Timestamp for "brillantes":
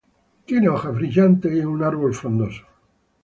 0.95-1.53